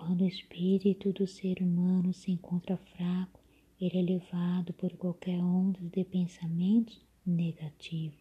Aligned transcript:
Quando 0.00 0.22
o 0.22 0.26
espírito 0.26 1.12
do 1.12 1.26
ser 1.26 1.60
humano 1.60 2.14
se 2.14 2.32
encontra 2.32 2.78
fraco, 2.78 3.38
ele 3.78 3.98
é 3.98 4.02
levado 4.02 4.72
por 4.72 4.90
qualquer 4.96 5.38
onda 5.38 5.78
de 5.78 6.02
pensamentos 6.04 6.98
negativos, 7.24 8.18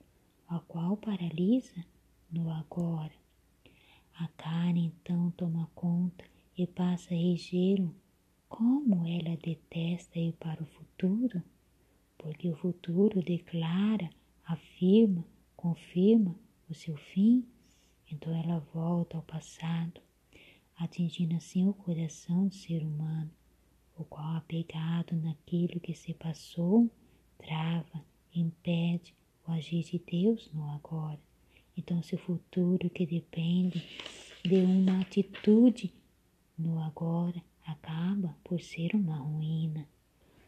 a 0.49 0.59
qual 0.59 0.97
paralisa 0.97 1.85
no 2.29 2.51
agora. 2.51 3.13
A 4.13 4.27
carne 4.27 4.87
então 4.87 5.31
toma 5.31 5.71
conta 5.73 6.25
e 6.57 6.67
passa 6.67 7.13
a 7.13 7.17
regê-lo. 7.17 7.95
Como 8.49 9.07
ela 9.07 9.37
detesta 9.37 10.19
ir 10.19 10.33
para 10.33 10.61
o 10.61 10.65
futuro, 10.65 11.41
porque 12.17 12.49
o 12.49 12.57
futuro 12.57 13.23
declara, 13.23 14.09
afirma, 14.43 15.25
confirma 15.55 16.35
o 16.69 16.73
seu 16.73 16.97
fim, 16.97 17.47
então 18.11 18.35
ela 18.35 18.59
volta 18.73 19.15
ao 19.15 19.23
passado, 19.23 20.01
atingindo 20.79 21.35
assim 21.35 21.67
o 21.67 21.73
coração 21.73 22.47
do 22.47 22.55
ser 22.55 22.81
humano, 22.83 23.29
o 23.97 24.05
qual, 24.05 24.37
apegado 24.37 25.13
naquilo 25.17 25.79
que 25.79 25.93
se 25.93 26.13
passou, 26.13 26.89
trava, 27.37 28.03
impede 28.33 29.13
o 29.45 29.51
agir 29.51 29.83
de 29.83 29.99
Deus 29.99 30.49
no 30.53 30.63
agora. 30.69 31.19
Então, 31.75 32.01
seu 32.01 32.17
futuro 32.17 32.89
que 32.89 33.05
depende 33.05 33.85
de 34.43 34.55
uma 34.55 35.01
atitude 35.01 35.93
no 36.57 36.81
agora 36.81 37.43
acaba 37.65 38.35
por 38.43 38.61
ser 38.61 38.95
uma 38.95 39.17
ruína. 39.17 39.87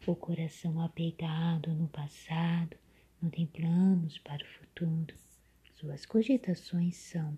O 0.08 0.16
coração 0.16 0.82
apegado 0.82 1.74
no 1.74 1.88
passado 1.90 2.78
não 3.22 3.30
tem 3.30 3.46
planos 3.46 4.18
para 4.20 4.44
o 4.44 4.48
futuro. 4.48 5.14
Suas 5.76 6.06
cogitações 6.06 6.96
são: 6.96 7.38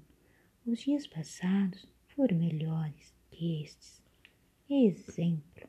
os 0.65 0.79
dias 0.79 1.05
passados 1.07 1.87
foram 2.15 2.37
melhores 2.37 3.13
que 3.31 3.63
estes. 3.63 4.01
Exemplo: 4.69 5.67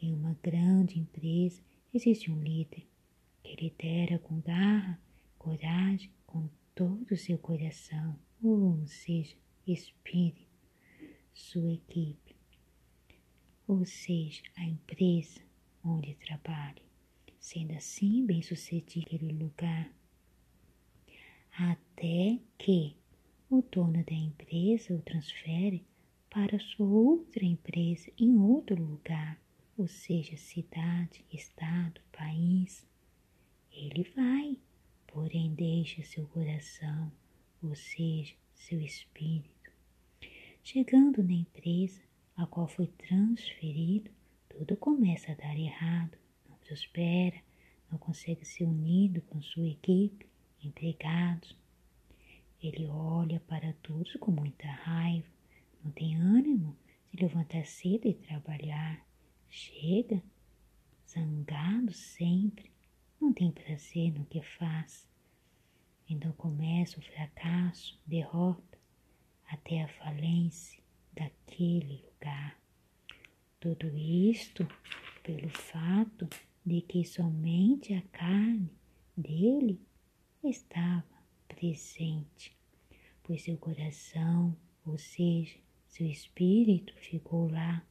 em 0.00 0.12
uma 0.12 0.36
grande 0.42 0.98
empresa 0.98 1.62
existe 1.92 2.30
um 2.30 2.42
líder 2.42 2.86
que 3.42 3.56
lidera 3.56 4.18
com 4.18 4.40
garra, 4.40 5.00
coragem, 5.38 6.10
com 6.26 6.48
todo 6.74 7.12
o 7.12 7.16
seu 7.16 7.38
coração, 7.38 8.18
ou 8.42 8.86
seja, 8.86 9.36
espírito, 9.66 10.46
sua 11.32 11.72
equipe, 11.72 12.36
ou 13.66 13.84
seja, 13.84 14.42
a 14.56 14.64
empresa 14.64 15.40
onde 15.84 16.14
trabalha, 16.14 16.82
sendo 17.38 17.72
assim 17.74 18.26
bem 18.26 18.42
sucedido 18.42 19.06
aquele 19.06 19.32
lugar 19.32 19.90
até 21.52 22.38
que 22.56 22.97
o 23.50 23.62
dono 23.62 24.04
da 24.04 24.14
empresa 24.14 24.94
o 24.94 25.00
transfere 25.00 25.82
para 26.28 26.58
sua 26.58 26.86
outra 26.86 27.44
empresa 27.44 28.12
em 28.18 28.36
outro 28.38 28.76
lugar, 28.82 29.40
ou 29.76 29.88
seja, 29.88 30.36
cidade, 30.36 31.24
estado, 31.32 32.00
país. 32.12 32.86
Ele 33.72 34.02
vai, 34.14 34.58
porém 35.06 35.54
deixa 35.54 36.02
seu 36.02 36.26
coração, 36.26 37.10
ou 37.62 37.74
seja, 37.74 38.34
seu 38.54 38.80
espírito. 38.82 39.72
Chegando 40.62 41.22
na 41.22 41.32
empresa 41.32 42.02
a 42.36 42.46
qual 42.46 42.68
foi 42.68 42.88
transferido, 42.88 44.10
tudo 44.48 44.76
começa 44.76 45.32
a 45.32 45.34
dar 45.34 45.58
errado, 45.58 46.18
não 46.48 46.56
prospera, 46.58 47.40
não 47.90 47.98
consegue 47.98 48.44
ser 48.44 48.64
unido 48.64 49.22
com 49.22 49.40
sua 49.40 49.66
equipe, 49.66 50.26
empregados. 50.62 51.56
Ele 52.62 52.86
olha 52.88 53.38
para 53.40 53.72
todos 53.74 54.12
com 54.14 54.32
muita 54.32 54.66
raiva, 54.66 55.28
não 55.84 55.92
tem 55.92 56.16
ânimo 56.16 56.76
de 57.12 57.22
levantar 57.22 57.64
cedo 57.64 58.08
e 58.08 58.14
trabalhar. 58.14 59.06
Chega 59.48 60.22
zangado 61.08 61.92
sempre, 61.92 62.70
não 63.20 63.32
tem 63.32 63.50
prazer 63.52 64.12
no 64.12 64.24
que 64.26 64.42
faz. 64.42 65.08
Então 66.08 66.32
começa 66.32 66.98
o 66.98 67.02
fracasso, 67.02 68.00
derrota, 68.06 68.78
até 69.48 69.82
a 69.82 69.88
falência 69.88 70.82
daquele 71.12 72.02
lugar. 72.04 72.58
Tudo 73.60 73.96
isto 73.96 74.66
pelo 75.22 75.48
fato 75.48 76.28
de 76.64 76.80
que 76.80 77.04
somente 77.04 77.94
a 77.94 78.02
carne 78.02 78.70
dele 79.16 79.80
estava 80.42 81.17
presente, 81.58 82.56
pois 83.24 83.42
seu 83.42 83.58
coração, 83.58 84.56
ou 84.86 84.96
seja, 84.96 85.56
seu 85.88 86.06
espírito 86.06 86.94
ficou 86.94 87.50
lá, 87.50 87.84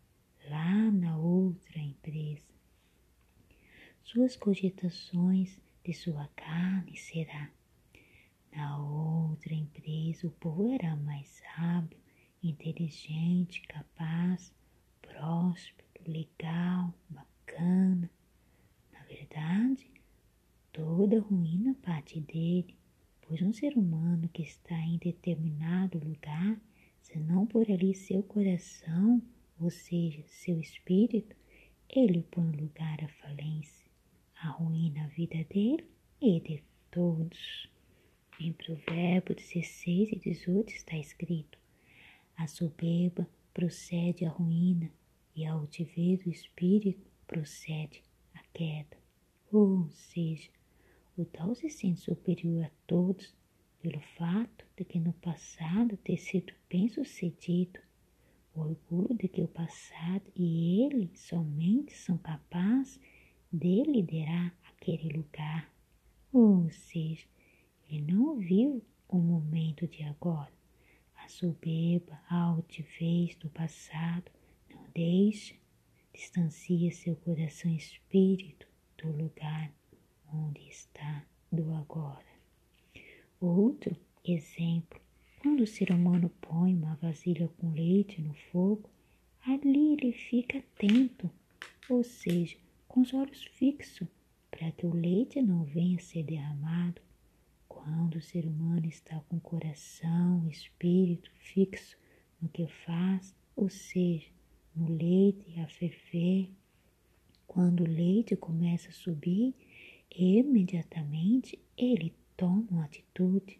lá 0.50 0.90
na 0.90 1.18
outra 1.18 1.78
empresa. 1.78 2.48
Suas 4.02 4.38
cogitações 4.38 5.60
de 5.84 5.94
sua 5.94 6.30
carne 6.34 6.96
será 6.96 7.52
na 8.54 8.78
outra 8.80 9.54
empresa 9.54 10.26
o 10.28 10.32
povo 10.32 10.72
era 10.74 10.96
mais 10.96 11.28
sábio, 11.28 12.00
inteligente, 12.42 13.62
capaz, 13.64 14.54
próspero, 15.02 15.86
legal, 16.08 16.94
bacana. 17.10 18.10
Na 18.94 19.04
verdade, 19.04 19.92
toda 20.72 21.20
ruína 21.20 21.76
parte 21.84 22.22
dele, 22.22 22.78
pois 23.28 23.42
um 23.42 23.52
ser 23.52 23.78
humano 23.78 24.30
que 24.30 24.42
está 24.42 24.80
em 24.80 24.98
determinado 24.98 26.00
lugar, 26.00 26.60
se 27.02 27.20
não 27.20 27.46
por 27.46 27.70
ali 27.70 27.94
seu 27.94 28.24
coração, 28.24 29.22
ou 29.60 29.70
seja, 29.70 30.24
seu 30.28 30.60
espírito, 30.60 31.36
ele 31.90 32.24
põe 32.32 32.52
lugar 32.52 33.04
à 33.04 33.08
falência, 33.08 33.86
arruína 34.42 35.04
a 35.04 35.08
vida 35.08 35.44
dele 35.46 35.86
e 36.22 36.40
de 36.40 36.64
todos. 36.90 37.70
Em 38.40 38.54
Provérbios 38.54 39.38
16 39.38 40.12
e 40.12 40.20
18 40.20 40.70
está 40.70 40.98
escrito: 40.98 41.58
A 42.38 42.48
soberba 42.48 43.28
procede 43.54 44.26
à 44.26 44.30
ruína 44.30 44.90
e 45.36 45.46
a 45.46 45.52
altivez 45.52 46.24
do 46.24 46.30
espírito 46.30 47.10
procede 47.26 48.04
à 48.34 48.40
queda. 48.54 48.98
Ou 49.52 49.90
seja, 49.92 50.50
o 51.18 51.26
tal 51.26 51.56
se 51.56 51.68
sente 51.68 52.02
superior 52.02 52.66
a 52.66 52.72
todos 52.86 53.36
pelo 53.82 54.00
fato 54.18 54.66
de 54.78 54.86
que 54.86 55.00
no 55.00 55.14
passado 55.14 55.98
ter 55.98 56.18
sido 56.18 56.54
bem 56.70 56.88
sucedido, 56.88 57.80
o 58.54 58.62
orgulho 58.62 59.16
de 59.16 59.28
que 59.28 59.42
o 59.42 59.48
passado 59.48 60.32
e 60.36 60.84
ele 60.84 61.10
somente 61.16 61.98
são 61.98 62.20
capazes 62.20 63.00
de 63.52 63.84
liderar 63.84 64.56
aquele 64.70 65.10
lugar. 65.18 65.72
Ou 66.32 66.70
seja, 66.70 67.26
ele 67.90 68.12
não 68.12 68.38
viu 68.38 68.84
o 69.08 69.18
momento 69.18 69.88
de 69.88 70.04
agora. 70.04 70.52
A 71.16 71.28
soberba, 71.28 72.22
a 72.30 72.42
altivez 72.42 73.36
do 73.36 73.50
passado 73.50 74.32
não 74.70 74.86
deixa, 74.94 75.56
distancia 76.14 76.92
seu 76.92 77.16
coração 77.16 77.72
e 77.72 77.78
espírito 77.78 78.68
do 78.98 79.12
lugar 79.12 79.72
onde 80.34 80.68
está 80.68 81.26
do 81.52 81.74
agora. 81.74 82.26
Outro 83.40 83.96
exemplo, 84.26 85.00
quando 85.42 85.62
o 85.62 85.68
ser 85.68 85.92
humano 85.92 86.30
põe 86.42 86.74
uma 86.74 86.96
vasilha 86.96 87.48
com 87.58 87.72
leite 87.72 88.22
no 88.22 88.34
fogo, 88.52 88.90
ali 89.46 89.94
ele 89.94 90.12
fica 90.12 90.58
atento, 90.58 91.30
ou 91.90 92.04
seja, 92.04 92.58
com 92.88 93.02
os 93.02 93.14
olhos 93.14 93.44
fixos, 93.44 94.08
para 94.50 94.72
que 94.72 94.86
o 94.86 94.94
leite 94.94 95.42
não 95.42 95.64
venha 95.64 95.98
a 95.98 96.02
ser 96.02 96.24
derramado 96.24 97.02
quando 97.88 98.16
o 98.16 98.22
ser 98.22 98.46
humano 98.46 98.86
está 98.86 99.20
com 99.30 99.38
o 99.38 99.42
coração, 99.42 100.46
espírito 100.50 101.32
fixo 101.40 101.98
no 102.42 102.50
que 102.50 102.68
faz, 102.68 103.34
ou 103.56 103.70
seja, 103.70 104.28
no 104.76 104.92
leite 104.92 105.60
a 105.60 105.68
ferver, 105.68 106.50
quando 107.48 107.82
o 107.82 107.88
leite 107.88 108.36
começa 108.36 108.90
a 108.90 108.94
subir, 108.94 109.56
imediatamente 110.12 111.60
ele 111.78 112.14
toma 112.36 112.66
uma 112.70 112.86
atitude 112.86 113.60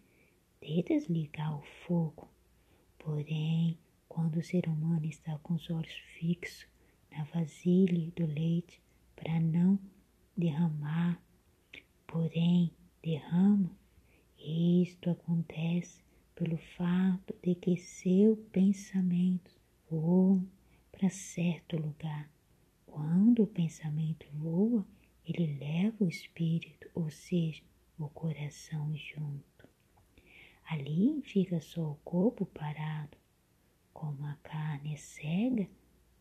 de 0.60 0.82
desligar 0.82 1.58
o 1.58 1.62
fogo. 1.86 2.28
Porém, 2.98 3.78
quando 4.08 4.36
o 4.36 4.42
ser 4.42 4.68
humano 4.68 5.06
está 5.06 5.38
com 5.38 5.54
os 5.54 5.70
olhos 5.70 5.94
fixos 6.18 6.66
na 7.10 7.24
vasilha 7.24 8.10
do 8.16 8.26
leite 8.26 8.80
para 9.14 9.40
não 9.40 9.78
derramar, 10.36 11.20
porém 12.06 12.70
derrama, 13.02 13.70
isto 14.38 15.10
acontece 15.10 16.02
pelo 16.34 16.56
fato 16.56 17.34
de 17.42 17.54
que 17.54 17.76
seu 17.76 18.36
pensamento 18.52 19.50
voa 19.90 20.42
para 20.92 21.10
certo 21.10 21.76
lugar. 21.76 22.30
Quando 22.86 23.42
o 23.42 23.46
pensamento 23.46 24.26
voa, 24.34 24.86
ele 25.28 25.58
leva 25.58 26.04
o 26.04 26.08
espírito, 26.08 26.88
ou 26.94 27.10
seja, 27.10 27.62
o 27.98 28.08
coração 28.08 28.94
junto. 28.96 29.68
Ali 30.64 31.22
fica 31.22 31.60
só 31.60 31.92
o 31.92 32.00
corpo 32.04 32.46
parado. 32.46 33.16
Como 33.92 34.24
a 34.26 34.34
carne 34.42 34.94
é 34.94 34.96
cega, 34.96 35.68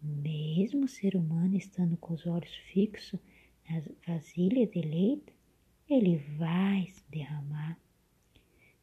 Mesmo 0.01 0.85
o 0.85 0.87
ser 0.87 1.15
humano 1.15 1.57
estando 1.57 1.97
com 1.97 2.13
os 2.13 2.25
olhos 2.27 2.55
fixos 2.71 3.19
na 3.67 3.81
vasilha 4.05 4.65
de 4.67 4.79
leite, 4.81 5.33
ele 5.89 6.17
vai 6.37 6.85
se 6.87 7.03
derramar. 7.09 7.79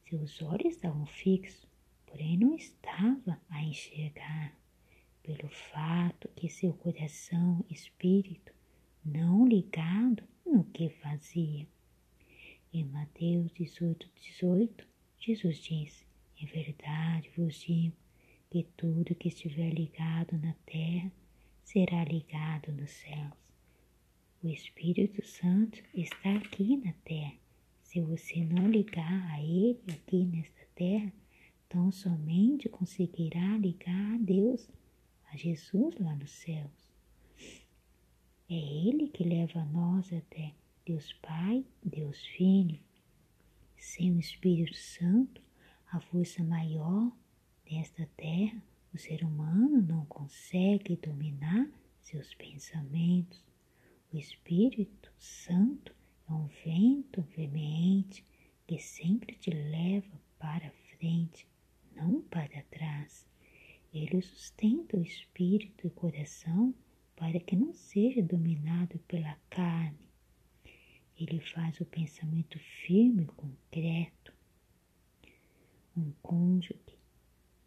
Seus 0.09 0.43
olhos 0.43 0.75
estavam 0.75 1.07
fixos, 1.07 1.67
porém 2.05 2.37
não 2.37 2.55
estava 2.55 3.41
a 3.49 3.63
enxergar, 3.63 4.59
pelo 5.23 5.49
fato 5.49 6.29
que 6.35 6.49
seu 6.49 6.73
coração 6.75 7.65
espírito 7.71 8.53
não 9.05 9.47
ligado 9.47 10.23
no 10.47 10.65
que 10.65 10.89
fazia. 10.89 11.67
Em 12.73 12.85
Mateus 12.85 13.53
18, 13.53 14.09
18, 14.21 14.87
Jesus 15.19 15.59
disse: 15.59 16.07
Em 16.41 16.47
verdade 16.47 17.31
vos 17.37 17.61
digo 17.61 17.95
que 18.51 18.65
tudo 18.77 19.15
que 19.15 19.29
estiver 19.29 19.71
ligado 19.71 20.39
na 20.39 20.55
terra 20.65 21.13
será 21.63 22.05
ligado 22.05 22.73
nos 22.73 22.91
céus. 22.91 23.53
O 24.43 24.49
Espírito 24.49 25.25
Santo 25.27 25.83
está 25.95 26.37
aqui 26.37 26.77
na 26.77 26.93
terra. 27.05 27.35
Se 27.83 28.01
você 28.01 28.45
não 28.45 28.69
ligar 28.69 29.31
a 29.33 29.43
Ele 29.43 29.81
aqui 29.93 30.25
nesta 30.25 30.67
terra, 30.75 31.13
tão 31.69 31.91
somente 31.91 32.69
conseguirá 32.69 33.57
ligar 33.57 34.15
a 34.15 34.19
Deus, 34.19 34.69
a 35.33 35.37
Jesus 35.37 35.95
lá 35.99 36.15
nos 36.17 36.31
céus. 36.31 36.84
É 38.55 38.57
Ele 38.57 39.09
que 39.09 39.25
leva 39.25 39.65
nós 39.65 40.13
até 40.13 40.55
Deus 40.87 41.13
Pai, 41.15 41.65
Deus 41.83 42.25
Filho. 42.25 42.79
Sem 43.77 44.13
o 44.13 44.21
Espírito 44.21 44.77
Santo, 44.77 45.43
a 45.91 45.99
força 45.99 46.45
maior 46.45 47.11
desta 47.69 48.09
terra, 48.17 48.63
o 48.93 48.97
ser 48.97 49.25
humano 49.25 49.83
não 49.83 50.07
consegue 50.07 50.95
dominar 50.95 51.69
seus 52.01 52.33
pensamentos. 52.35 53.45
O 54.13 54.17
Espírito 54.17 55.13
Santo 55.19 55.93
é 56.29 56.33
um 56.33 56.47
vento 56.65 57.23
veemente 57.37 58.25
que 58.69 58.79
sempre 58.79 59.35
te 59.35 59.51
leva 59.51 60.21
para 60.39 60.71
frente, 60.97 61.45
não 61.97 62.23
para 62.23 62.63
trás. 62.71 63.27
Ele 63.93 64.23
sustenta 64.23 64.97
o 64.97 65.03
espírito 65.03 65.89
e 65.89 65.91
coração 65.91 66.73
para 67.17 67.39
que 67.41 67.57
não 67.57 67.73
seja 67.73 68.23
dominado 68.23 68.99
pela 69.01 69.37
carne. 69.49 70.09
Ele 71.17 71.41
faz 71.41 71.81
o 71.81 71.85
pensamento 71.85 72.59
firme 72.59 73.23
e 73.23 73.27
concreto. 73.27 74.33
Um 75.97 76.13
cônjuge, 76.23 76.99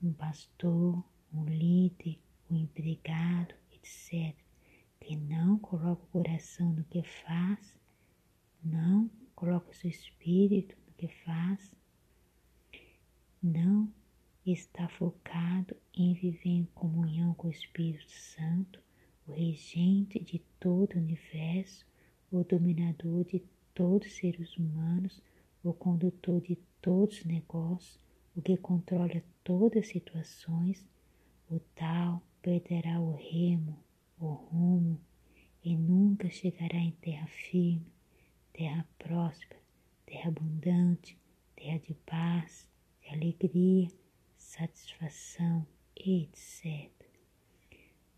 um 0.02 0.12
pastor, 0.12 1.04
um 1.34 1.46
líder, 1.46 2.20
um 2.52 2.56
empregado, 2.56 3.56
etc., 3.72 4.36
que 5.00 5.16
não 5.16 5.58
coloca 5.60 6.04
o 6.04 6.08
coração 6.08 6.74
no 6.74 6.84
que 6.84 7.02
faz, 7.04 7.74
não 8.62 9.10
coloca 9.34 9.72
o 9.72 9.74
seu 9.74 9.90
espírito 9.90 10.76
no 10.86 10.94
que 10.94 11.08
faz, 11.08 11.74
não 13.42 13.94
está 14.46 14.88
focado 14.90 15.76
em 15.94 16.14
viver 16.14 16.50
em 16.50 16.66
comunhão 16.74 17.34
com 17.34 17.48
o 17.48 17.52
Espírito 17.52 18.12
Santo, 18.12 18.82
o 19.28 19.34
regente 19.34 20.20
de 20.20 20.40
todo 20.60 20.96
o 20.96 21.00
universo, 21.00 21.86
o 22.32 22.44
dominador 22.44 23.26
de 23.26 23.44
todos 23.74 24.08
os 24.08 24.16
seres 24.16 24.58
humanos, 24.58 25.22
o 25.64 25.74
condutor 25.74 26.42
de 26.42 26.58
todos 26.82 27.20
os 27.20 27.26
negócios, 27.26 28.00
o 28.36 28.42
que 28.42 28.56
controla 28.56 29.22
todas 29.44 29.84
as 29.84 29.90
situações, 29.90 30.86
o 31.52 31.60
tal 31.76 32.22
perderá 32.42 33.00
o 33.02 33.16
remo, 33.16 33.78
o 34.20 34.28
rumo, 34.28 35.00
e 35.64 35.76
nunca 35.76 36.30
chegará 36.30 36.78
em 36.78 36.92
terra 36.92 37.28
firme, 37.28 37.92
terra 38.54 38.88
próspera, 38.98 39.60
terra 40.06 40.30
abundante, 40.30 41.18
terra 41.56 41.80
de 41.80 41.94
paz, 41.94 42.70
de 43.02 43.10
alegria, 43.10 43.90
satisfação, 44.38 45.68
etc. 45.96 46.97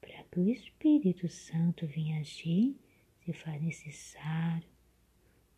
Para 0.09 0.23
que 0.23 0.39
o 0.39 0.49
Espírito 0.49 1.29
Santo 1.29 1.85
venha 1.85 2.19
agir, 2.19 2.75
se 3.23 3.31
faz 3.31 3.61
necessário 3.61 4.67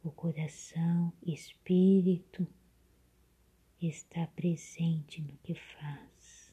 o 0.03 0.11
coração, 0.11 1.13
espírito, 1.25 2.45
está 3.81 4.27
presente 4.27 5.21
no 5.21 5.37
que 5.37 5.55
faz. 5.55 6.51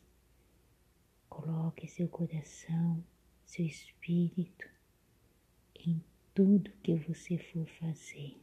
Coloque 1.28 1.88
seu 1.88 2.06
coração, 2.08 3.04
seu 3.44 3.66
espírito 3.66 4.68
em 5.74 6.00
tudo 6.32 6.70
que 6.84 6.94
você 6.94 7.36
for 7.36 7.66
fazer. 7.66 8.40